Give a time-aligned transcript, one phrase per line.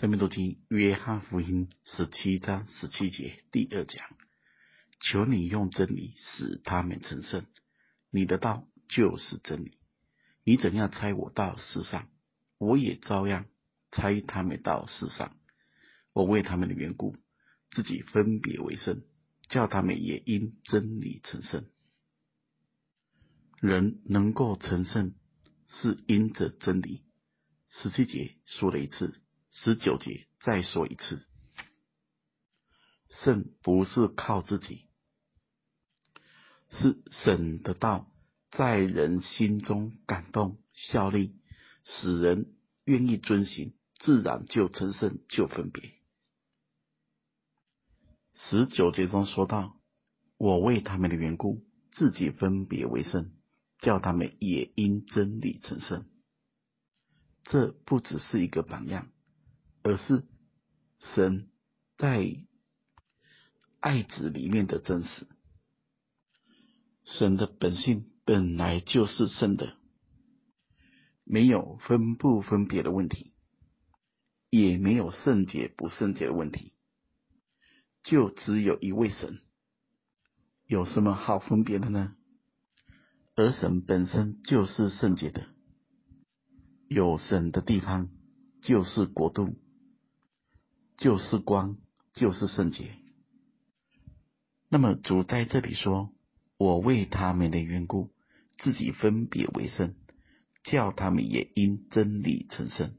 [0.00, 4.04] 下面读经约翰福音十七章十七节第二讲：
[4.98, 7.46] 求你用真理使他们成圣，
[8.10, 9.78] 你的道就是真理。
[10.42, 12.08] 你怎样猜我到世上，
[12.58, 13.46] 我也照样
[13.92, 15.36] 猜他们到世上。
[16.12, 17.14] 我为他们的缘故，
[17.70, 19.04] 自己分别为圣，
[19.48, 21.66] 叫他们也因真理成圣。
[23.60, 25.14] 人能够成圣，
[25.68, 27.04] 是因着真理。
[27.70, 29.20] 十七节说了一次。
[29.56, 31.24] 十九节再说一次，
[33.22, 34.88] 圣不是靠自己，
[36.70, 38.10] 是神的道
[38.50, 41.40] 在人心中感动效力，
[41.84, 42.54] 使人
[42.84, 45.94] 愿意遵行，自然就成圣就分别。
[48.34, 49.80] 十九节中说到
[50.36, 53.32] ：“我为他们的缘故，自己分别为圣，
[53.78, 56.04] 叫他们也因真理成圣。”
[57.44, 59.10] 这不只是一个榜样。
[59.84, 60.24] 而是
[60.98, 61.50] 神
[61.98, 62.38] 在
[63.80, 65.28] 爱子里面的真实。
[67.04, 69.76] 神的本性本来就是圣的，
[71.22, 73.34] 没有分不分别的问题，
[74.48, 76.72] 也没有圣洁不圣洁的问题，
[78.02, 79.42] 就只有一位神，
[80.66, 82.16] 有什么好分别的呢？
[83.36, 85.46] 而神本身就是圣洁的，
[86.88, 88.08] 有神的地方
[88.62, 89.54] 就是国度。
[90.96, 91.76] 就是光，
[92.12, 92.96] 就是圣洁。
[94.68, 96.12] 那么主在这里说
[96.58, 98.10] ：“我为他们的缘故，
[98.58, 99.94] 自己分别为圣，
[100.64, 102.94] 叫他们也因真理成圣。”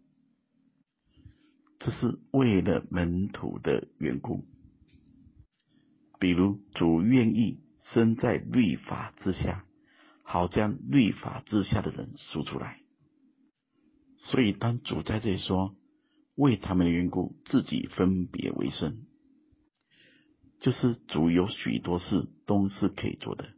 [1.79, 4.45] 这是为了门徒的缘故。
[6.19, 7.59] 比如主愿意
[7.91, 9.65] 生在律法之下，
[10.23, 12.80] 好将律法之下的人赎出来。
[14.19, 15.75] 所以当主在这里说，
[16.36, 19.05] 为他们的缘故，自己分别为生，
[20.59, 23.50] 就是主有许多事都是可以做的，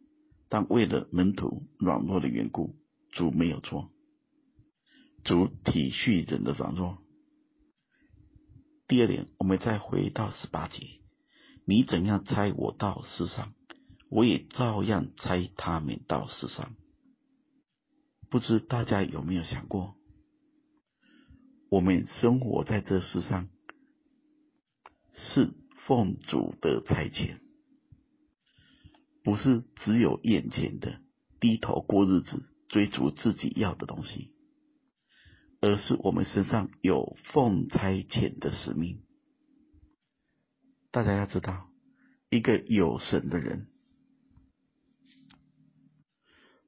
[0.49, 2.75] 但为了门徒软弱的缘故，
[3.11, 3.91] 主没有做。
[5.23, 6.99] 主体恤人的软弱。
[8.87, 11.01] 第二点，我们再回到十八节：
[11.65, 13.53] 你怎样猜我到世上，
[14.09, 16.75] 我也照样猜他们到世上。
[18.29, 19.95] 不知大家有没有想过？
[21.69, 23.49] 我们生活在这世上，
[25.13, 25.53] 是
[25.85, 27.39] 奉主的差遣，
[29.23, 31.01] 不是只有眼前的
[31.39, 34.31] 低头过日子，追逐自己要的东西，
[35.59, 39.03] 而是我们身上有奉差遣的使命。
[40.91, 41.69] 大家要知道，
[42.29, 43.67] 一个有神的人，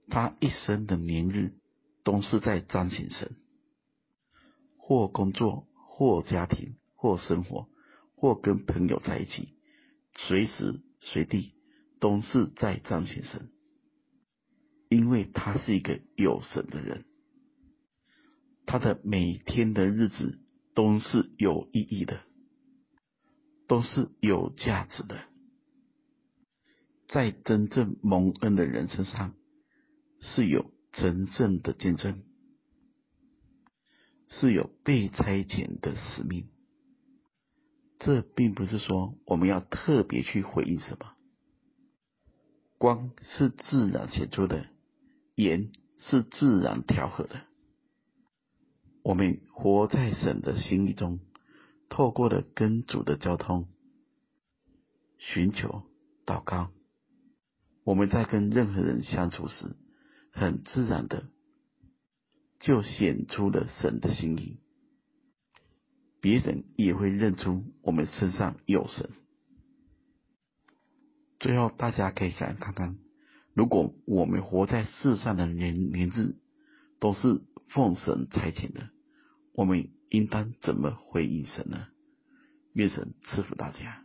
[0.10, 1.54] 他一生的年日
[2.04, 3.38] 都是在彰显神。
[4.90, 7.70] 或工作，或家庭，或生活，
[8.16, 9.50] 或跟朋友在一起，
[10.16, 11.54] 随时随地
[12.00, 13.52] 都是在彰显神，
[14.90, 17.06] 因为他是一个有神的人，
[18.66, 20.40] 他的每天的日子
[20.74, 22.22] 都是有意义的，
[23.68, 25.20] 都是有价值的，
[27.08, 29.36] 在真正蒙恩的人身上
[30.20, 32.24] 是有真正的见证。
[34.30, 36.48] 是有被差遣的使命，
[38.00, 41.14] 这并不是说我们要特别去回应什么。
[42.78, 44.68] 光是自然显出的，
[45.36, 47.42] 盐是自然调和的。
[49.04, 51.20] 我们活在神的心意中，
[51.90, 53.68] 透过了跟主的交通、
[55.18, 55.84] 寻求、
[56.26, 56.72] 祷告，
[57.84, 59.76] 我们在跟任何人相处时，
[60.32, 61.26] 很自然的。
[62.60, 64.60] 就显出了神的心意，
[66.22, 69.10] 别人也会认出我们身上有神。
[71.40, 72.98] 最后，大家可以想想看看，
[73.54, 76.36] 如果我们活在世上的年年日
[77.00, 78.90] 都是奉神差遣的，
[79.54, 81.88] 我们应当怎么回应神呢？
[82.74, 84.04] 愿神赐福大家。